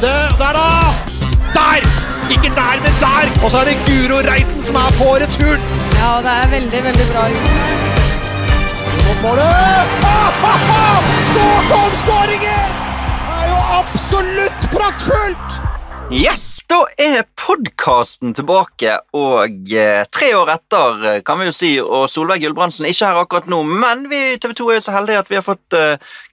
[0.00, 0.68] Runde, der da!
[1.54, 1.82] Der!
[2.30, 3.44] Ikke der, men der!
[3.44, 5.60] Og så er det Guro Reiten som er på returen.
[6.00, 7.50] Ja, det er veldig, veldig bra gjort.
[9.22, 9.44] Målet!
[10.02, 11.02] Ah, ah, ah!
[11.34, 12.70] Så kom skåringen!
[13.26, 15.60] Det er jo absolutt praktfullt!
[16.12, 21.70] Yes, da er podkasten tilbake, og eh, tre år etter, eh, kan vi jo si,
[21.82, 24.86] og Solveig Gulbrandsen er ikke her akkurat nå, men vi i TV 2 er jo
[24.86, 25.78] så heldige at vi har fått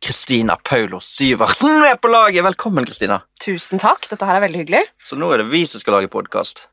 [0.04, 2.44] Kristina Kristina Paulos Syversen med på laget.
[2.44, 3.22] Velkommen, Kristina.
[3.44, 4.06] Tusen takk.
[4.10, 4.82] Dette her er veldig hyggelig.
[5.06, 6.68] Så nå er det vi som skal lage podkast.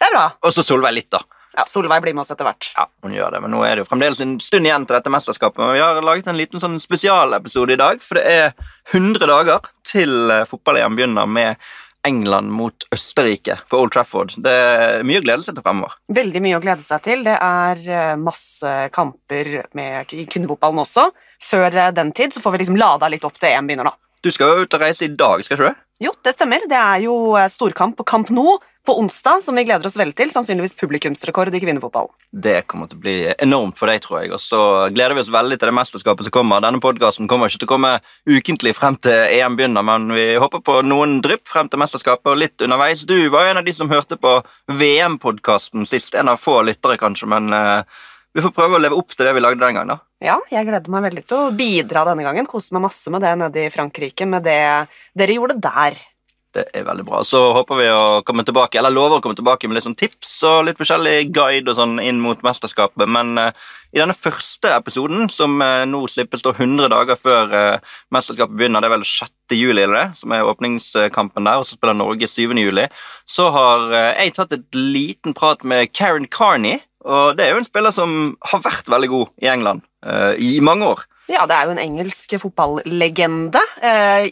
[0.00, 0.24] Det er bra.
[0.42, 1.20] Og så Solveig litt, da.
[1.54, 2.72] Ja, Solveig blir med oss etter hvert.
[2.74, 5.12] Ja, hun gjør det, men nå er det jo fremdeles en stund igjen til dette
[5.14, 5.62] mesterskapet.
[5.62, 9.70] Men vi har laget en liten sånn spesialepisode i dag, for det er 100 dager
[9.86, 11.70] til eh, fotball-EM begynner med
[12.04, 14.34] England mot Østerrike på Old Trafford.
[14.44, 15.96] Det er mye å glede seg til fremover.
[16.14, 17.24] Veldig mye å glede seg til.
[17.26, 21.08] Det er eh, masse kamper med kvinnefotballen også.
[21.42, 24.03] Før eh, den tid så får vi liksom lada litt opp til EM begynner, da.
[24.24, 25.82] Du skal jo ut og reise i dag, skal ikke du?
[26.06, 26.62] Jo, det stemmer.
[26.68, 30.14] Det er jo eh, storkamp på Camp Nou på onsdag, som vi gleder oss veldig
[30.16, 30.30] til.
[30.32, 32.08] Sannsynligvis publikumsrekord i kvinnefotball.
[32.32, 34.32] Det kommer til å bli enormt for deg, tror jeg.
[34.32, 34.60] Og så
[34.96, 36.64] gleder vi oss veldig til det mesterskapet som kommer.
[36.64, 37.92] Denne podkasten kommer ikke til å komme
[38.28, 42.40] ukentlig frem til EM begynner, men vi håper på noen drypp frem til mesterskapet og
[42.40, 43.04] litt underveis.
[43.08, 44.38] Du var en av de som hørte på
[44.72, 46.16] VM-podkasten sist.
[46.16, 49.34] En av få lyttere, kanskje, men uh, vi får prøve å leve opp til det
[49.36, 49.94] vi lagde den gangen.
[49.94, 50.00] da.
[50.24, 52.48] Ja, jeg gleder meg veldig til å bidra denne gangen.
[52.50, 54.58] Kose meg masse med det nede i Frankrike, med det
[55.14, 56.00] dere gjorde der.
[56.54, 57.20] Det er veldig bra.
[57.26, 60.36] Så håper vi å komme tilbake, eller lover å komme tilbake med litt sånn tips
[60.46, 63.10] og litt forskjellig guide og sånn inn mot mesterskapet.
[63.10, 63.50] Men uh,
[63.90, 68.84] i denne første episoden, som uh, nå slippes da 100 dager før uh, mesterskapet begynner,
[68.84, 69.34] det er vel 6.
[69.58, 72.46] juli, eller det, som er åpningskampen der, og så spiller Norge 7.
[72.62, 72.86] juli,
[73.26, 76.84] så har jeg tatt et liten prat med Karen Carney.
[77.04, 79.84] Og det er jo en spiller som har vært veldig god i England
[80.40, 81.04] i mange år.
[81.28, 83.60] Ja, det er jo en engelsk fotballegende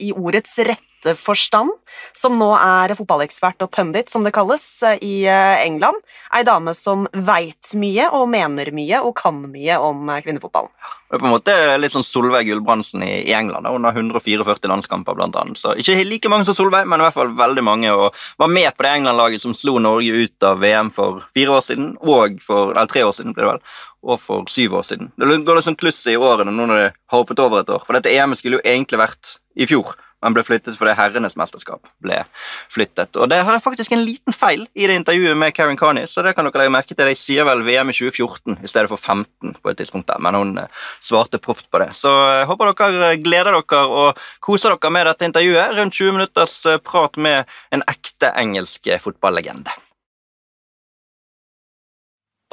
[0.01, 1.73] i ordets rette forstand,
[2.17, 4.65] som nå er fotballekspert og pundit, som det kalles,
[5.03, 5.99] i eh, England.
[6.35, 10.73] Ei dame som veit mye og mener mye og kan mye om eh, kvinnefotballen.
[11.13, 13.67] Det er på en måte litt sånn Solveig Gulbrandsen i, England.
[13.69, 15.61] Hun har 144 landskamper, blant annet.
[15.61, 17.93] Så ikke like mange som Solveig, men i hvert fall veldig mange.
[17.93, 21.67] Og var med på det England-laget som slo Norge ut av VM for fire år
[21.67, 23.77] siden, og for eller tre år siden, blir det vel,
[24.09, 25.13] og for syv år siden.
[25.21, 27.85] Det går litt sånn kluss i årene nå når det har hoppet over et år.
[27.85, 29.93] For dette EM skulle jo egentlig vært i fjor.
[30.23, 32.23] Han ble flyttet fordi herrenes mesterskap ble
[32.73, 33.17] flyttet.
[33.19, 36.35] Og det har faktisk en liten feil i det intervjuet med Karen Carney, så det
[36.37, 37.11] kan dere legge merke til.
[37.11, 40.39] De sier vel VM i 2014 i stedet for 15 på et tidspunkt der, men
[40.39, 41.93] hun eh, svarte proft på det.
[41.99, 45.79] Så jeg håper dere gleder dere og koser dere med dette intervjuet.
[45.79, 49.73] Rundt 20 minutters eh, prat med en ekte engelsk fotballegende.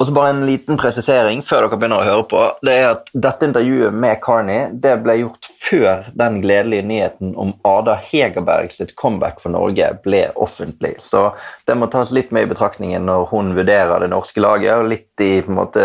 [0.00, 2.44] Og så bare en liten presisering før dere begynner å høre på.
[2.64, 7.52] Det er at Dette intervjuet med Carney det ble gjort før den gledelige nyheten om
[7.64, 10.96] Ada Hegerberg sitt comeback for Norge ble offentlig.
[11.04, 11.30] Så
[11.66, 14.74] det må tas litt med i betraktningen når hun vurderer det norske laget.
[14.76, 15.84] og Litt i måte,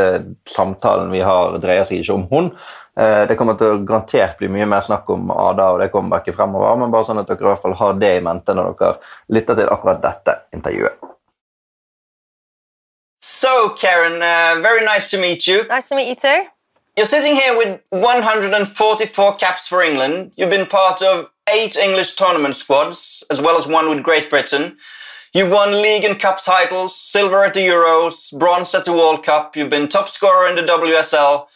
[0.49, 2.51] samtalen vi har, dreier seg ikke om hun.
[2.99, 6.37] Eh, det kommer til å garantert bli mye mer snakk om Ada og det comebacket
[6.37, 8.95] fremover, men bare sånn at dere i hvert fall har det i mente når dere
[9.37, 11.13] lytter til akkurat dette intervjuet.
[13.25, 15.65] So, Karen, uh, very nice to meet you.
[15.67, 16.54] Nice to meet you too.
[16.97, 20.31] You're sitting here with 144 caps for England.
[20.37, 24.77] You've been part of eight English tournament squads, as well as one with Great Britain.
[25.33, 29.57] You've won league and cup titles, silver at the Euros, bronze at the World Cup.
[29.57, 31.47] You've been top scorer in the WSL.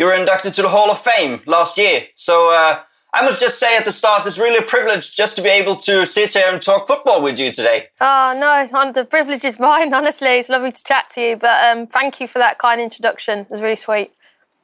[0.00, 2.08] You were inducted to the Hall of Fame last year.
[2.16, 2.80] So, uh,
[3.14, 5.76] I must just say at the start, it's really a privilege just to be able
[5.76, 7.86] to sit here and talk football with you today.
[8.00, 10.38] Oh, no, the privilege is mine, honestly.
[10.40, 13.40] It's lovely to chat to you, but um, thank you for that kind introduction.
[13.40, 14.10] It was really sweet.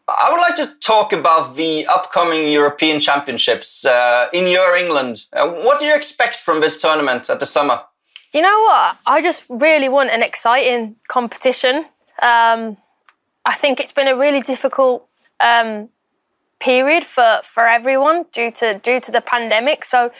[0.07, 5.25] I would like to talk about the upcoming European Championships uh, in your England.
[5.33, 7.81] Uh, what do you expect from this tournament at the summer?
[8.35, 8.99] You know what?
[9.07, 11.87] I just really want an exciting competition.
[12.21, 12.77] Um,
[13.47, 15.07] I think it's been a really difficult
[15.41, 15.89] um,
[16.61, 19.85] period for, for everyone due to due to the pandemic.
[19.85, 20.13] So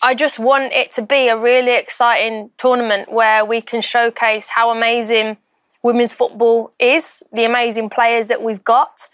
[0.00, 4.70] I just want it to be a really exciting tournament where we can showcase how
[4.70, 5.38] amazing
[5.82, 9.08] women's football is, the amazing players that we've got,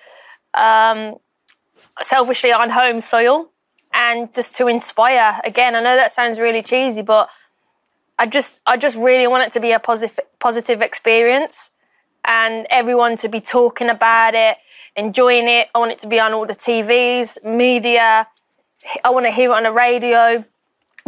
[0.55, 1.16] um,
[2.00, 3.50] selfishly on home soil,
[3.93, 5.40] and just to inspire.
[5.44, 7.28] Again, I know that sounds really cheesy, but
[8.19, 11.72] I just I just really want it to be a positive positive experience,
[12.25, 14.58] and everyone to be talking about it
[14.96, 15.69] enjoying it.
[15.75, 18.26] I want it to be on all the TVs, media.
[19.05, 20.44] I want to hear it on the radio.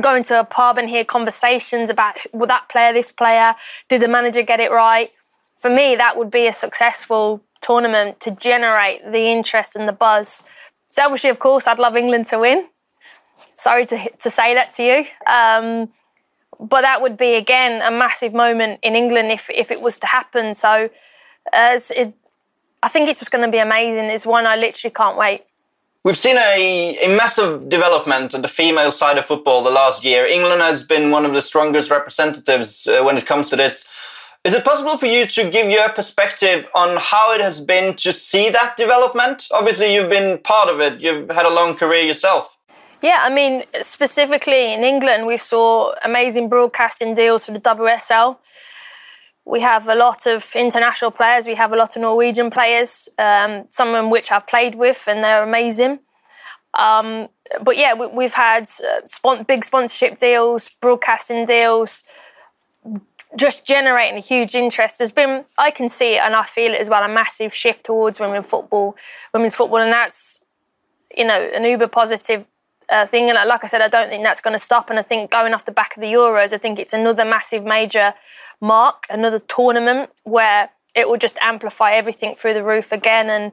[0.01, 3.55] Go into a pub and hear conversations about will that player, this player,
[3.89, 5.11] did the manager get it right?
[5.57, 10.43] For me, that would be a successful tournament to generate the interest and the buzz
[10.97, 12.69] selfishly, of course, I'd love England to win.
[13.55, 14.99] Sorry to to say that to you.
[15.27, 15.91] Um,
[16.59, 20.07] but that would be again a massive moment in England if if it was to
[20.07, 20.55] happen.
[20.55, 20.91] So,
[21.53, 22.15] as it,
[22.83, 24.07] I think it's just going to be amazing.
[24.07, 25.43] It's one I literally can't wait.
[26.05, 30.25] We've seen a, a massive development on the female side of football the last year.
[30.25, 33.77] England has been one of the strongest representatives uh, when it comes to this.
[34.47, 38.13] Is it possible for you to give your perspective on how it has been to
[38.13, 39.49] see that development?
[39.51, 41.01] Obviously, you've been part of it.
[41.01, 42.57] You've had a long career yourself.
[43.03, 48.39] Yeah, I mean, specifically in England, we saw amazing broadcasting deals for the WSL.
[49.45, 51.49] We have a lot of international players.
[51.49, 55.25] We have a lot of Norwegian players, um, some of which I've played with, and
[55.25, 55.99] they're amazing.
[56.75, 57.31] Um,
[57.65, 58.69] but yeah, we, have had
[59.25, 62.05] uh, big sponsorship deals, broadcasting deals,
[63.37, 64.99] just generating a huge interest.
[64.99, 67.85] There's been, I can see it and I feel it as well, a massive shift
[67.85, 68.97] towards women football,
[69.33, 70.41] women's football, and that's
[71.17, 72.47] you know an uber positive
[72.91, 73.31] uh, thing.
[73.31, 74.91] And like I said, I don't think that's going to stop.
[74.91, 77.65] And I think going off the back of the Euros, I think it's another massive
[77.65, 78.15] major
[78.61, 83.29] mark, another tournament where it will just amplify everything through the roof again.
[83.29, 83.53] And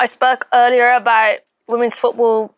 [0.00, 1.38] I spoke earlier about
[1.68, 2.54] women's football,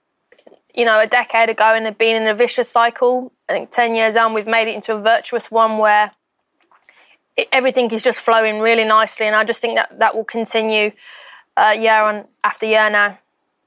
[0.74, 3.32] you know, a decade ago and it being in a vicious cycle.
[3.48, 6.12] I think 10 years on, we've made it into a virtuous one where
[7.36, 9.26] it, everything is just flowing really nicely.
[9.26, 10.92] And I just think that that will continue
[11.56, 13.18] uh, year on after year now.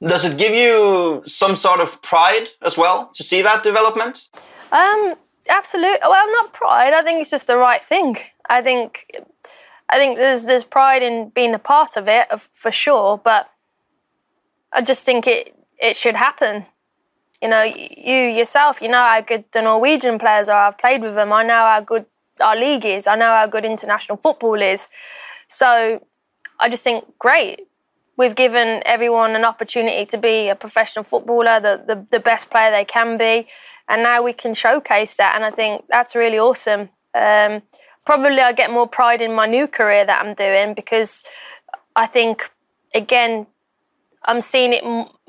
[0.02, 4.30] Does it give you some sort of pride as well to see that development?
[4.72, 5.16] Um,
[5.50, 6.00] absolutely.
[6.02, 6.94] Well, not pride.
[6.94, 8.16] I think it's just the right thing.
[8.50, 9.12] I think,
[9.90, 13.18] I think there's there's pride in being a part of it for sure.
[13.18, 13.52] But
[14.72, 16.66] I just think it it should happen.
[17.42, 20.68] You know, you yourself, you know how good the Norwegian players are.
[20.68, 21.34] I've played with them.
[21.34, 22.06] I know how good
[22.42, 23.08] our league is.
[23.08, 24.90] I know how good international football is.
[25.48, 26.06] So
[26.60, 27.70] I just think great
[28.20, 32.70] we've given everyone an opportunity to be a professional footballer, the, the, the, best player
[32.70, 33.48] they can be,
[33.88, 35.36] and now we can showcase that.
[35.36, 36.90] And I think that's really awesome.
[37.16, 37.62] Um,
[38.06, 41.24] probably I get more pride in my new career that I'm doing because
[41.96, 42.52] I think,
[42.94, 43.48] again,
[44.26, 44.84] I'm seeing it,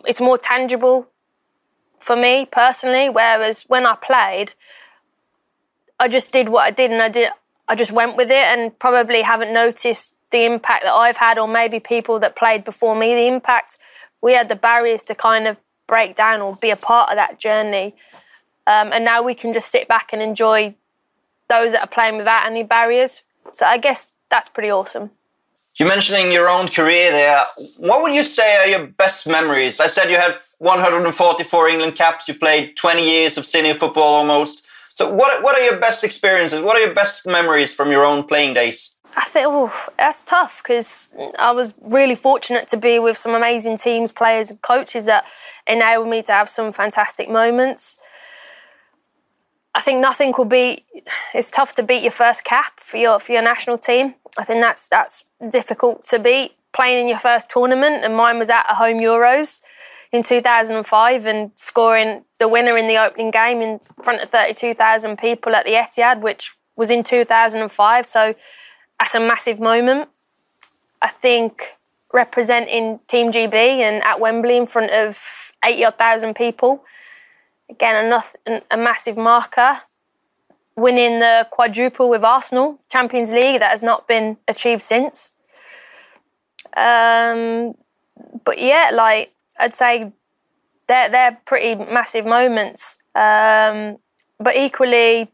[0.05, 1.07] it's more tangible
[2.01, 3.09] for me personally.
[3.09, 4.55] Whereas when I played,
[6.00, 7.31] I just did what I did and I did,
[7.69, 11.47] I just went with it and probably haven't noticed the impact that I've had, or
[11.47, 13.76] maybe people that played before me, the impact
[14.23, 15.56] we had the barriers to kind of
[15.87, 17.94] break down or be a part of that journey.
[18.67, 20.75] Um, and now we can just sit back and enjoy
[21.49, 23.23] those that are playing without any barriers.
[23.52, 25.11] So I guess that's pretty awesome.
[25.76, 27.44] You're mentioning your own career there.
[27.79, 29.81] What would you say are your best memories?
[29.81, 32.29] I said you had 144 England caps.
[32.29, 34.67] You played 20 years of senior football almost.
[35.00, 36.61] So what, what are your best experiences?
[36.61, 38.97] What are your best memories from your own playing days?
[39.17, 41.08] I think oh, that's tough because
[41.38, 45.25] I was really fortunate to be with some amazing teams, players, and coaches that
[45.67, 47.97] enabled me to have some fantastic moments.
[49.75, 50.85] I think nothing will be.
[51.32, 54.17] It's tough to beat your first cap for your for your national team.
[54.37, 56.56] I think that's that's difficult to beat.
[56.75, 59.62] Playing in your first tournament, and mine was at a home Euros
[60.12, 65.55] in 2005, and scoring the winner in the opening game in front of 32,000 people
[65.55, 68.07] at the Etihad, which was in 2005.
[68.07, 68.35] So
[68.99, 70.09] that's a massive moment.
[71.01, 71.77] I think
[72.12, 75.17] representing Team GB and at Wembley in front of
[75.65, 76.85] 80 odd thousand people,
[77.69, 78.12] again,
[78.47, 79.79] a, a massive marker.
[80.76, 85.31] Winning the quadruple with Arsenal, Champions League, that has not been achieved since.
[86.75, 87.75] Um,
[88.45, 90.12] but yeah, like I'd say
[90.88, 92.99] they're, they're pretty massive moments.
[93.14, 93.99] Um,
[94.38, 95.31] but equally,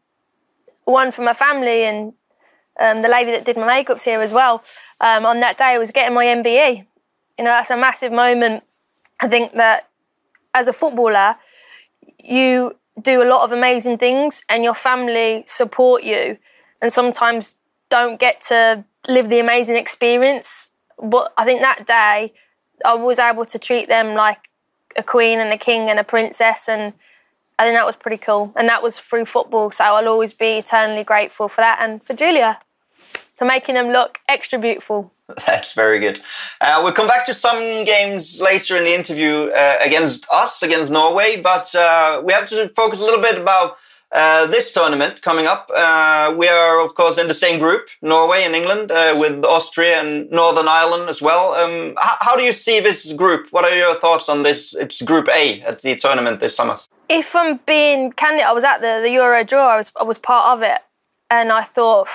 [0.84, 2.12] one for my family and
[2.78, 4.62] um, the lady that did my makeup's here as well.
[5.00, 6.86] Um, on that day, I was getting my MBE.
[7.38, 8.64] You know, that's a massive moment.
[9.20, 9.88] I think that
[10.54, 11.36] as a footballer,
[12.22, 16.38] you do a lot of amazing things, and your family support you,
[16.80, 17.54] and sometimes
[17.88, 20.70] don't get to live the amazing experience.
[21.02, 22.32] But I think that day,
[22.84, 24.48] I was able to treat them like
[24.96, 26.94] a queen and a king and a princess, and
[27.58, 28.52] I think that was pretty cool.
[28.56, 32.14] And that was through football, so I'll always be eternally grateful for that and for
[32.14, 32.60] Julia
[33.36, 35.12] to making them look extra beautiful.
[35.46, 36.20] That's very good.
[36.60, 40.90] Uh, we'll come back to some games later in the interview uh, against us, against
[40.90, 43.76] Norway, but uh, we have to focus a little bit about
[44.12, 45.70] uh, this tournament coming up.
[45.74, 50.00] Uh, we are, of course, in the same group, Norway and England, uh, with Austria
[50.00, 51.54] and Northern Ireland as well.
[51.54, 53.48] Um, how do you see this group?
[53.50, 54.74] What are your thoughts on this?
[54.74, 56.76] It's Group A at the tournament this summer.
[57.08, 59.68] If I'm being candid, I was at the, the Euro draw.
[59.68, 60.80] I was I was part of it,
[61.30, 62.08] and I thought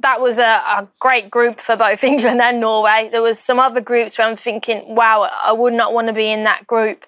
[0.00, 3.08] that was a, a, great group for both England and Norway.
[3.10, 6.30] There was some other groups where I'm thinking, wow, I would not want to be
[6.30, 7.06] in that group.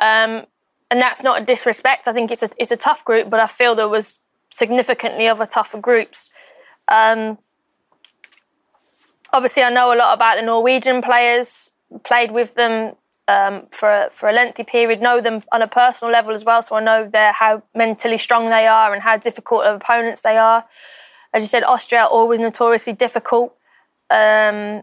[0.00, 0.46] Um,
[0.90, 2.08] and that's not a disrespect.
[2.08, 5.46] I think it's a it's a tough group, but I feel there was significantly other
[5.46, 6.30] tougher groups.
[6.88, 7.38] Um,
[9.32, 11.70] obviously, I know a lot about the Norwegian players.
[12.04, 12.96] Played with them
[13.28, 15.00] um, for for a lengthy period.
[15.00, 18.66] Know them on a personal level as well, so I know how mentally strong they
[18.66, 20.66] are and how difficult of opponents they are.
[21.32, 23.54] As you said, Austria always notoriously difficult.
[24.10, 24.82] Um,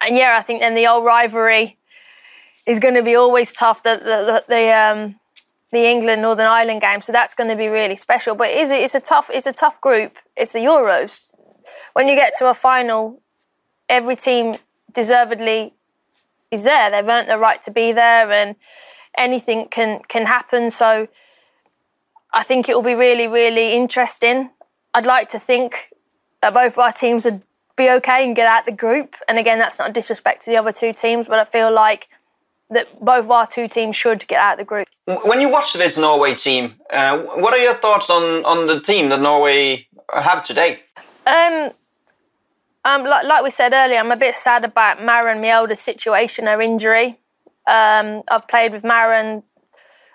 [0.00, 1.78] and yeah, I think then the old rivalry
[2.66, 3.82] is going to be always tough.
[3.82, 5.20] The the, the, um,
[5.72, 8.34] the England Northern Ireland game, so that's going to be really special.
[8.34, 8.82] But is it?
[8.82, 9.30] It's a tough.
[9.32, 10.18] It's a tough group.
[10.36, 11.30] It's the Euros.
[11.94, 13.22] When you get to a final,
[13.88, 14.56] every team
[14.92, 15.74] deservedly
[16.50, 16.90] is there.
[16.90, 18.56] They've earned the right to be there, and
[19.16, 20.70] anything can can happen.
[20.70, 21.08] So
[22.32, 24.50] I think it will be really, really interesting.
[24.92, 25.92] I'd like to think
[26.40, 27.42] that both our teams would
[27.76, 29.16] be okay and get out the group.
[29.28, 32.08] And again, that's not a disrespect to the other two teams, but I feel like
[32.70, 34.88] that both our two teams should get out of the group.
[35.24, 39.10] When you watch this Norway team, uh, what are your thoughts on, on the team
[39.10, 40.80] that Norway have today?
[41.26, 41.70] Um,
[42.84, 46.60] um, like, like we said earlier, I'm a bit sad about Maren Mjelde's situation, her
[46.60, 47.18] injury.
[47.66, 49.42] Um, I've played with Maren.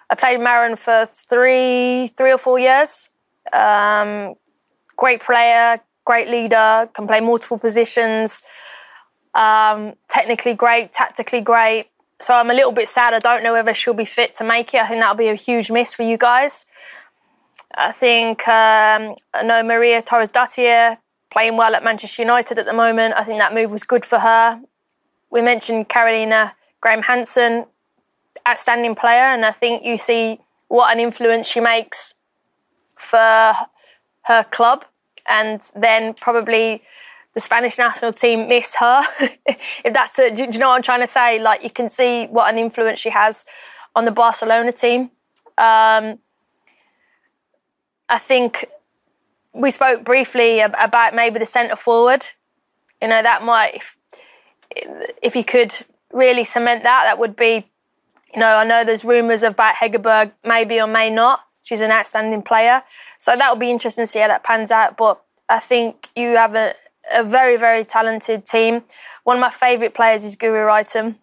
[0.09, 3.09] I played with Maren for three, three or four years.
[3.53, 4.35] Um,
[4.97, 8.41] great player, great leader, can play multiple positions.
[9.33, 11.87] Um, technically great, tactically great.
[12.19, 13.13] So I'm a little bit sad.
[13.13, 14.81] I don't know whether she'll be fit to make it.
[14.81, 16.65] I think that'll be a huge miss for you guys.
[17.75, 20.97] I think um, I know Maria Thorisdottir
[21.31, 23.13] playing well at Manchester United at the moment.
[23.15, 24.61] I think that move was good for her.
[25.29, 27.65] We mentioned Carolina Graham Hansen,
[28.47, 32.15] outstanding player, and I think you see what an influence she makes
[32.95, 33.53] for
[34.23, 34.85] her club,
[35.27, 36.81] and then probably
[37.33, 39.03] the Spanish national team miss her.
[39.45, 41.39] if that's a, do, you know what I'm trying to say?
[41.39, 43.45] Like you can see what an influence she has
[43.95, 45.11] on the Barcelona team.
[45.57, 46.19] Um,
[48.07, 48.65] I think
[49.53, 52.25] we spoke briefly about maybe the centre forward.
[53.01, 53.97] You know that might, if,
[55.21, 55.73] if you could
[56.11, 57.67] really cement that, that would be.
[58.33, 61.41] You know, I know there's rumours about Hegerberg maybe or may not.
[61.63, 62.83] She's an outstanding player,
[63.17, 64.97] so that will be interesting to see how that pans out.
[64.97, 66.73] But I think you have a,
[67.11, 68.83] a very, very talented team.
[69.23, 71.15] One of my favourite players is Guro Reiten.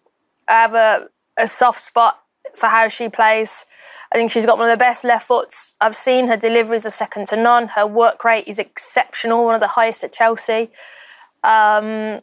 [0.47, 2.21] I have a, a soft spot
[2.55, 3.65] for how she plays.
[4.11, 6.27] I think she's got one of the best left foots I've seen.
[6.27, 7.69] Her deliveries are second to none.
[7.69, 10.69] Her work rate is exceptional, one of the highest at Chelsea.
[11.43, 12.21] Um,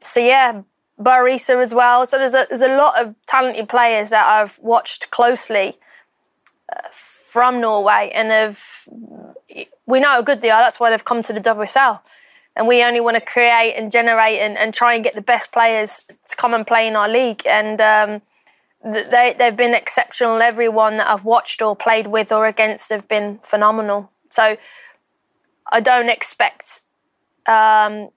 [0.00, 0.62] so yeah,
[1.00, 2.06] Bøe Risa as well.
[2.06, 5.74] So there's a there's a lot of talented players that I've watched closely
[6.68, 8.88] uh, from Norway, and have
[9.86, 10.60] we know how good they are.
[10.60, 12.00] That's why they've come to the WSL
[12.56, 15.52] and we only want to create and generate and, and try and get the best
[15.52, 17.42] players to come and play in our league.
[17.46, 18.22] And um,
[18.84, 20.42] they, they've been exceptional.
[20.42, 24.10] Everyone that I've watched or played with or against have been phenomenal.
[24.28, 24.56] So
[25.70, 26.82] I don't expect.
[27.46, 28.10] Um,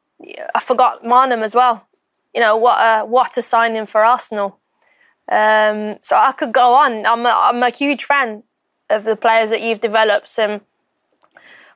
[0.53, 1.87] I forgot Maanum as well.
[2.33, 4.59] You know what a what a signing for Arsenal.
[5.29, 7.05] Um, so I could go on.
[7.05, 8.43] I'm a, I'm a huge fan
[8.89, 10.61] of the players that you've developed and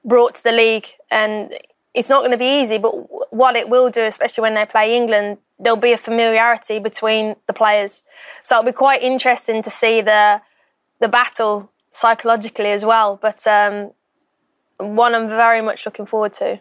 [0.04, 1.54] brought to the league, and
[1.94, 2.92] it's not going to be easy, but
[3.34, 7.54] what it will do, especially when they play England, there'll be a familiarity between the
[7.54, 8.04] players.
[8.44, 10.42] So it'll be quite interesting to see the
[11.00, 13.18] the battle psychologically as well.
[13.22, 13.92] But um,
[14.78, 16.60] one I'm very much looking forward to.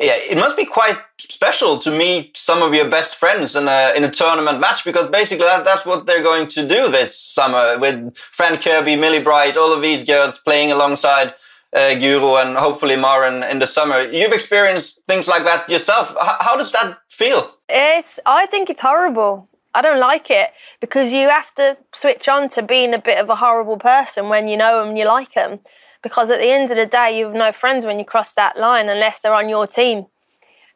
[0.00, 3.92] Yeah, it must be quite special to meet some of your best friends in a
[3.96, 7.78] in a tournament match because basically that, that's what they're going to do this summer
[7.78, 11.34] with Fran Kirby, Millie Bright, all of these girls playing alongside
[11.74, 14.02] uh, Guro and hopefully Maren in the summer.
[14.02, 16.10] You've experienced things like that yourself.
[16.10, 17.50] H- how does that feel?
[17.68, 18.20] It's.
[18.26, 19.48] I think it's horrible.
[19.74, 20.50] I don't like it
[20.80, 24.46] because you have to switch on to being a bit of a horrible person when
[24.48, 25.60] you know them and you like them.
[26.02, 28.58] Because at the end of the day, you have no friends when you cross that
[28.58, 30.06] line unless they're on your team,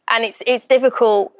[0.08, 1.32] and it's it's difficult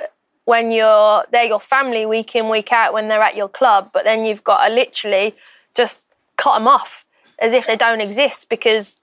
[0.45, 4.05] when you're they're your family week in week out when they're at your club, but
[4.05, 5.35] then you've got to literally
[5.75, 6.03] just
[6.37, 7.05] cut them off
[7.39, 9.01] as if they don't exist because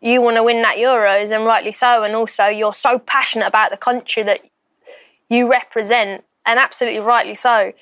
[0.00, 2.02] you want to win that Euros, and rightly so.
[2.02, 4.40] And also, you're so passionate about the country that
[5.28, 7.72] you represent, and absolutely rightly so.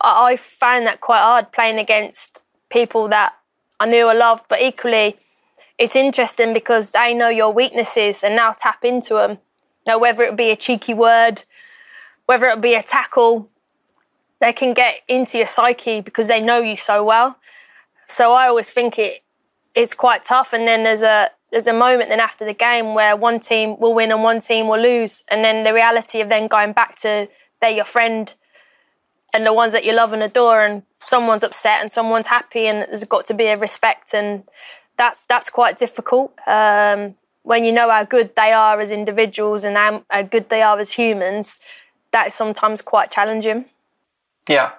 [0.00, 3.34] I, I found that quite hard playing against people that
[3.80, 5.18] I knew I loved, but equally,
[5.78, 9.32] it's interesting because they know your weaknesses and now tap into them.
[9.86, 11.44] You know, whether it be a cheeky word,
[12.26, 13.50] whether it be a tackle,
[14.40, 17.38] they can get into your psyche because they know you so well.
[18.06, 19.22] So I always think it
[19.74, 20.52] it's quite tough.
[20.52, 23.94] And then there's a there's a moment then after the game where one team will
[23.94, 27.28] win and one team will lose, and then the reality of then going back to
[27.60, 28.34] they're your friend
[29.32, 32.82] and the ones that you love and adore, and someone's upset and someone's happy, and
[32.82, 34.42] there's got to be a respect, and
[34.96, 39.76] that's that's quite difficult um, when you know how good they are as individuals and
[39.76, 41.60] how, how good they are as humans.
[42.10, 43.66] That is sometimes quite challenging.
[44.48, 44.72] Yeah.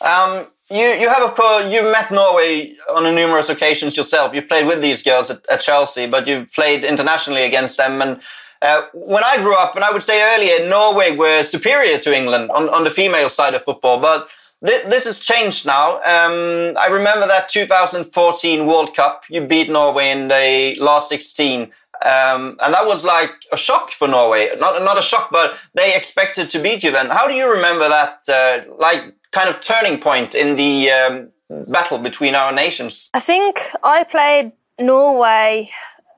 [0.00, 4.34] Um, you you have of course you met Norway on a numerous occasions yourself.
[4.34, 8.00] You played with these girls at, at Chelsea, but you've played internationally against them.
[8.00, 8.20] And
[8.62, 12.50] uh, when I grew up, and I would say earlier, Norway were superior to England
[12.50, 14.28] on, on the female side of football, but
[14.64, 15.86] th this has changed now.
[16.14, 19.24] Um, I remember that 2014 World Cup.
[19.28, 21.72] You beat Norway in the last 16.
[22.04, 24.48] Um, and that was like a shock for Norway.
[24.58, 26.90] Not not a shock, but they expected to beat you.
[26.90, 28.14] Then, how do you remember that?
[28.28, 31.30] Uh, like kind of turning point in the um,
[31.66, 33.10] battle between our nations?
[33.12, 35.68] I think I played Norway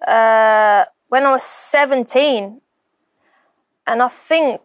[0.06, 2.60] uh, when I was 17.
[3.88, 4.60] And I think,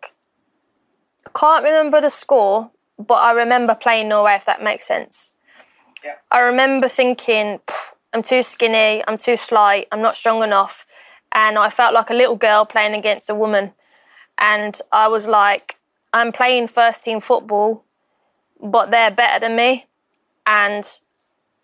[1.25, 5.31] I can't remember the score, but I remember playing Norway, if that makes sense.
[6.03, 6.15] Yeah.
[6.31, 7.59] I remember thinking,
[8.13, 10.85] I'm too skinny, I'm too slight, I'm not strong enough.
[11.31, 13.73] And I felt like a little girl playing against a woman.
[14.37, 15.77] And I was like,
[16.11, 17.85] I'm playing first team football
[18.61, 19.87] but they're better than me.
[20.45, 20.85] And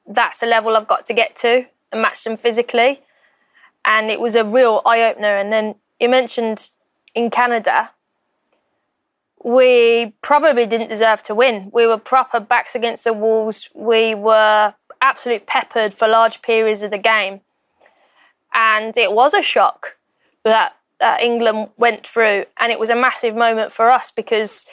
[0.06, 3.01] that's the level I've got to get to and match them physically.
[3.86, 5.38] And it was a real eye opener.
[5.38, 6.70] And then you mentioned
[7.16, 7.92] in Canada,
[9.44, 11.70] we probably didn't deserve to win.
[11.74, 13.70] We were proper backs against the walls.
[13.74, 17.42] We were absolute peppered for large periods of the game.
[18.54, 19.98] And it was a shock
[20.44, 22.46] that, that England went through.
[22.58, 24.66] And it was a massive moment for us because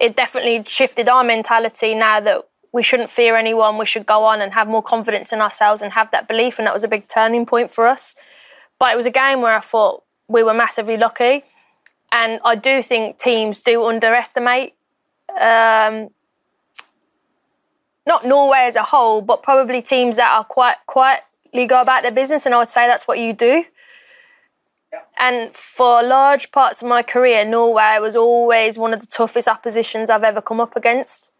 [0.00, 3.76] it definitely shifted our mentality now that we shouldn't fear anyone.
[3.76, 6.58] We should go on and have more confidence in ourselves and have that belief.
[6.58, 8.14] And that was a big turning point for us.
[8.78, 11.44] But it was a game where I thought we were massively lucky.
[12.12, 14.74] And I do think teams do underestimate,
[15.38, 16.08] um,
[18.06, 22.10] not Norway as a whole, but probably teams that are quite quietly go about their
[22.10, 22.46] business.
[22.46, 23.64] And I would say that's what you do.
[25.22, 30.08] And for large parts of my career, Norway was always one of the toughest oppositions
[30.08, 31.30] I've ever come up against.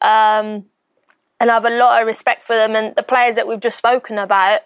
[0.00, 0.66] Um,
[1.40, 2.76] and I have a lot of respect for them.
[2.76, 4.60] And the players that we've just spoken about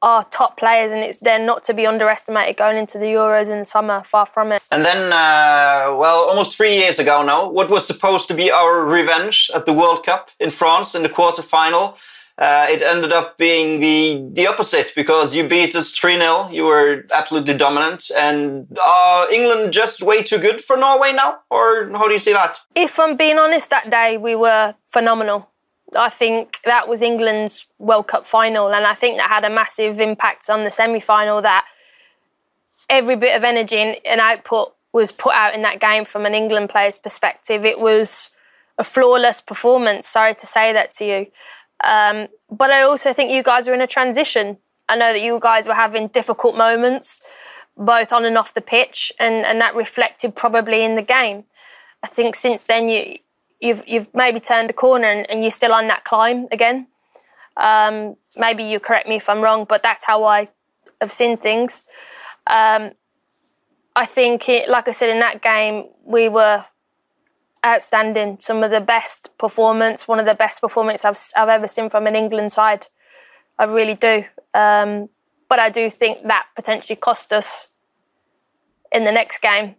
[0.00, 3.58] are top players, and it's they're not to be underestimated going into the Euros in
[3.58, 4.02] the summer.
[4.04, 4.62] Far from it.
[4.70, 8.84] And then, uh, well, almost three years ago now, what was supposed to be our
[8.84, 11.98] revenge at the World Cup in France in the quarterfinal
[12.38, 16.50] uh, it ended up being the the opposite because you beat us 3 0.
[16.52, 18.10] You were absolutely dominant.
[18.14, 21.38] And are England just way too good for Norway now?
[21.50, 22.58] Or how do you see that?
[22.74, 25.48] If I'm being honest, that day we were phenomenal.
[25.96, 29.98] I think that was England's World Cup final, and I think that had a massive
[29.98, 31.40] impact on the semi final.
[31.40, 31.66] That
[32.90, 36.68] every bit of energy and output was put out in that game from an England
[36.68, 37.64] player's perspective.
[37.64, 38.30] It was
[38.76, 40.06] a flawless performance.
[40.06, 41.26] Sorry to say that to you.
[41.84, 44.58] Um, but I also think you guys are in a transition.
[44.88, 47.20] I know that you guys were having difficult moments,
[47.76, 51.44] both on and off the pitch, and, and that reflected probably in the game.
[52.02, 53.18] I think since then you
[53.60, 56.86] you've you've maybe turned a corner and, and you're still on that climb again.
[57.56, 60.48] Um, maybe you correct me if I'm wrong, but that's how I
[61.00, 61.82] have seen things.
[62.46, 62.92] Um,
[63.96, 66.64] I think, it, like I said, in that game, we were
[67.66, 68.38] outstanding.
[68.40, 72.06] Some of the best performance, one of the best performances I've, I've ever seen from
[72.06, 72.86] an England side.
[73.58, 74.24] I really do.
[74.54, 75.08] Um,
[75.48, 77.68] but I do think that potentially cost us
[78.92, 79.76] in the next game.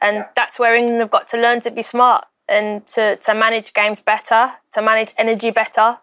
[0.00, 0.28] And yeah.
[0.34, 4.00] that's where England have got to learn to be smart and to, to manage games
[4.00, 5.98] better, to manage energy better,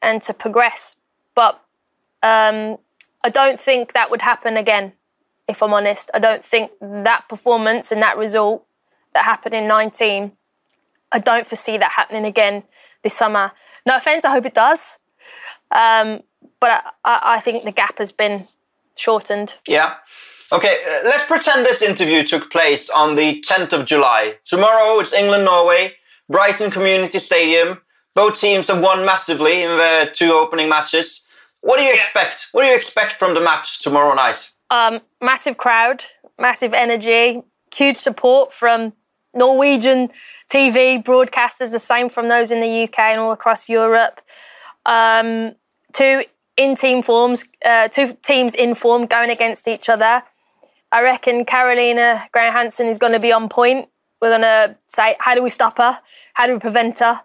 [0.00, 0.96] and to progress.
[1.34, 1.54] But
[2.22, 2.78] um,
[3.22, 4.92] I don't think that would happen again,
[5.48, 6.10] if I'm honest.
[6.14, 8.64] I don't think that performance and that result
[9.14, 10.32] that happened in 19,
[11.12, 12.64] I don't foresee that happening again
[13.02, 13.52] this summer.
[13.86, 14.98] No offense, I hope it does.
[15.70, 16.22] Um,
[16.60, 16.70] but
[17.04, 18.46] I, I, think the gap has been
[18.96, 19.58] shortened.
[19.66, 19.94] Yeah.
[20.52, 24.36] Okay, uh, let's pretend this interview took place on the 10th of July.
[24.44, 25.94] Tomorrow it's England Norway,
[26.28, 27.80] Brighton Community Stadium.
[28.14, 31.24] Both teams have won massively in their two opening matches.
[31.60, 31.94] What do you yeah.
[31.94, 32.48] expect?
[32.52, 34.52] What do you expect from the match tomorrow night?
[34.70, 36.04] Um, massive crowd,
[36.38, 37.42] massive energy,
[37.74, 38.92] huge support from
[39.34, 40.10] Norwegian
[40.52, 44.20] TV broadcasters, the same from those in the UK and all across Europe.
[44.86, 45.54] Um,
[45.92, 46.24] two
[46.56, 50.22] in team forms, uh, two teams in form going against each other.
[50.92, 53.88] I reckon Carolina Graham Hansen is going to be on point.
[54.20, 55.98] We're going to say, how do we stop her?
[56.34, 57.20] How do we prevent her?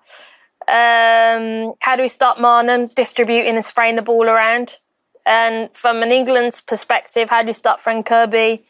[0.67, 4.79] Um, how do we stop Maanum distributing and spraying the ball around?
[5.25, 8.63] And from an England's perspective, how do you stop Fran Kirby?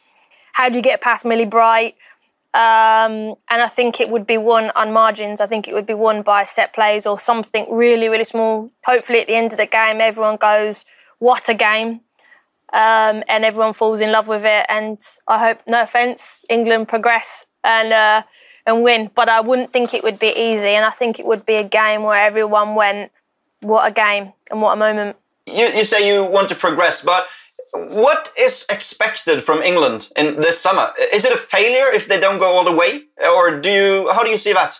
[0.53, 1.95] How do you get past Millie Bright?
[2.51, 5.39] Um, and I think it would be won on margins.
[5.39, 8.71] I think it would be won by set plays or something really, really small.
[8.85, 10.83] Hopefully, at the end of the game, everyone goes,
[11.19, 12.01] "What a game!"
[12.73, 14.65] Um, and everyone falls in love with it.
[14.67, 18.23] And I hope, no offense, England progress and uh,
[18.65, 19.11] and win.
[19.13, 20.69] But I wouldn't think it would be easy.
[20.69, 23.11] And I think it would be a game where everyone went,
[23.61, 25.17] "What a game!" and what a moment.
[25.45, 27.27] You, you say you want to progress, but
[27.73, 30.91] what is expected from England in this summer?
[31.13, 34.09] Is it a failure if they don't go all the way, or do you?
[34.11, 34.79] How do you see that?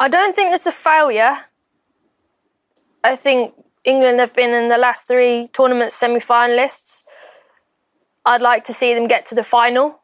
[0.00, 1.36] I don't think it's a failure.
[3.04, 3.54] I think
[3.84, 7.04] England have been in the last three tournament semi-finalists.
[8.26, 10.00] I'd like to see them get to the final.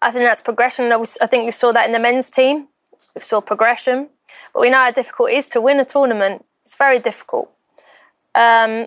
[0.00, 0.92] I think that's progression.
[0.92, 2.68] I think we saw that in the men's team.
[3.14, 4.10] We saw progression,
[4.54, 6.44] but we know how difficult it is to win a tournament.
[6.64, 7.50] It's very difficult.
[8.34, 8.86] Um,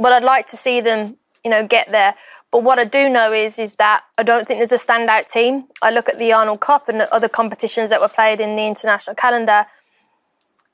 [0.00, 2.14] but I'd like to see them, you know, get there.
[2.50, 5.66] But what I do know is is that I don't think there's a standout team.
[5.82, 8.66] I look at the Arnold Cup and the other competitions that were played in the
[8.66, 9.66] international calendar.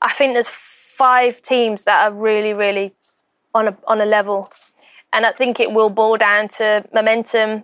[0.01, 2.95] I think there's five teams that are really, really
[3.53, 4.51] on a on a level,
[5.13, 7.63] and I think it will boil down to momentum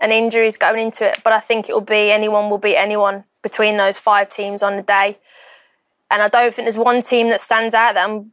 [0.00, 1.20] and injuries going into it.
[1.24, 4.76] But I think it will be anyone will beat anyone between those five teams on
[4.76, 5.18] the day.
[6.10, 8.32] And I don't think there's one team that stands out that I'm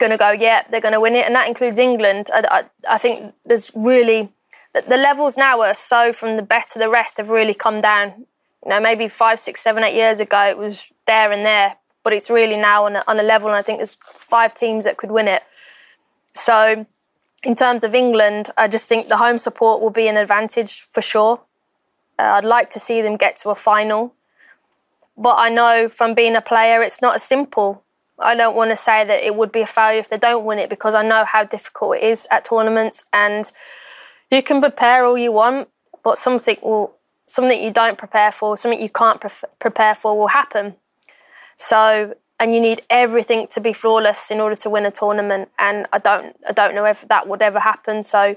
[0.00, 2.28] going to go, yeah, they're going to win it, and that includes England.
[2.34, 4.32] I, I, I think there's really
[4.74, 7.80] the, the, levels now are so from the best to the rest have really come
[7.80, 8.26] down.
[8.64, 12.12] You know, maybe five, six, seven, eight years ago it was there and there, but
[12.12, 14.96] it's really now on a, on a level, and I think there's five teams that
[14.96, 15.44] could win it.
[16.34, 16.86] So,
[17.44, 21.00] in terms of England, I just think the home support will be an advantage for
[21.00, 21.42] sure.
[22.18, 24.14] Uh, I'd like to see them get to a final.
[25.16, 27.82] But I know from being a player, it's not as simple.
[28.20, 30.58] I don't want to say that it would be a failure if they don't win
[30.58, 33.50] it because I know how difficult it is at tournaments and
[34.30, 35.68] you can prepare all you want,
[36.04, 36.94] but something will
[37.26, 40.74] something you don't prepare for, something you can't pre- prepare for will happen.
[41.56, 45.50] So, and you need everything to be flawless in order to win a tournament.
[45.58, 48.02] And I don't, I don't know if that would ever happen.
[48.02, 48.36] So,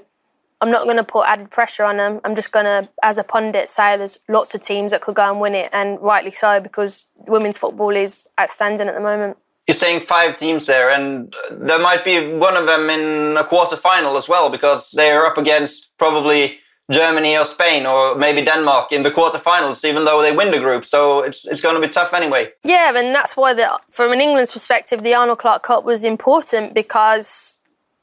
[0.60, 2.20] I'm not going to put added pressure on them.
[2.24, 5.28] I'm just going to, as a pundit, say there's lots of teams that could go
[5.30, 9.36] and win it, and rightly so because women's football is outstanding at the moment
[9.66, 13.76] you're saying five teams there, and there might be one of them in a quarter
[13.76, 16.58] final as well because they're up against probably
[16.90, 20.84] Germany or Spain or maybe Denmark in the quarterfinals, even though they win the group.
[20.84, 22.52] So it's it's going to be tough anyway.
[22.62, 26.74] Yeah, and that's why, the, from an England's perspective, the Arnold Clark Cup was important
[26.74, 27.56] because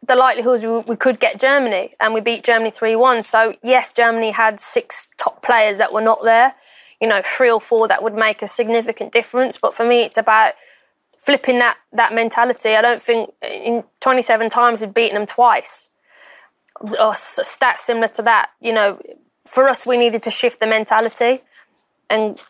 [0.08, 3.22] the likelihood we, we could get Germany, and we beat Germany three one.
[3.22, 6.56] So yes, Germany had six top players that were not there.
[7.00, 9.60] You know, three or four that would make a significant difference.
[9.60, 10.54] But for me, it's about
[11.22, 12.70] flipping that that mentality.
[12.70, 15.90] I don't think in 27 times we've beaten them twice,
[16.82, 18.50] or stats similar to that.
[18.60, 19.00] You know,
[19.48, 21.42] for us, we needed to shift the mentality
[22.10, 22.44] and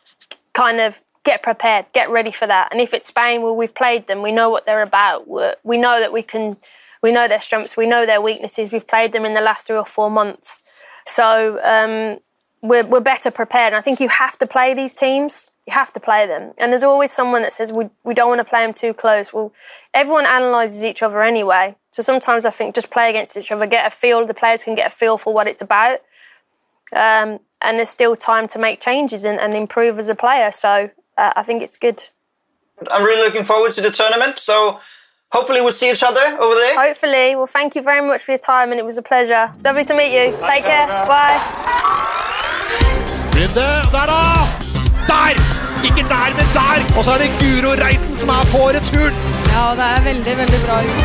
[0.53, 2.69] kind of get prepared, get ready for that.
[2.71, 4.21] And if it's Spain, well, we've played them.
[4.21, 5.27] We know what they're about.
[5.27, 6.57] We're, we know that we can.
[7.03, 7.75] We know their strengths.
[7.75, 8.71] We know their weaknesses.
[8.71, 10.61] We've played them in the last three or four months.
[11.07, 12.19] So um,
[12.61, 13.73] we're, we're better prepared.
[13.73, 16.53] And I think you have to play these teams you have to play them.
[16.57, 19.31] And there's always someone that says we, we don't want to play them too close.
[19.31, 19.53] Well,
[19.93, 21.75] everyone analyses each other anyway.
[21.91, 24.75] So sometimes I think just play against each other, get a feel, the players can
[24.75, 25.99] get a feel for what it's about.
[26.93, 30.51] Um, and there's still time to make changes and, and improve as a player.
[30.51, 32.01] So uh, I think it's good.
[32.91, 34.39] I'm really looking forward to the tournament.
[34.39, 34.79] So
[35.31, 36.87] hopefully we'll see each other over there.
[36.87, 37.35] Hopefully.
[37.35, 39.53] Well, thank you very much for your time and it was a pleasure.
[39.63, 40.35] Lovely to meet you.
[40.43, 40.87] Take care.
[40.87, 42.17] Bye.
[43.41, 45.35] Der!
[45.83, 46.97] Ikke der, men der!
[46.97, 49.15] Og så er det Guro Reiten som er på returen.
[49.53, 51.03] Ja, det er veldig, veldig bra gjort.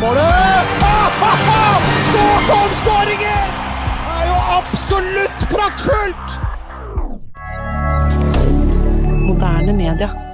[0.00, 0.66] Målet!
[2.12, 3.48] Så kom skåringen!
[4.06, 6.28] Det er jo absolutt praktfullt!
[9.26, 10.25] Moderne media.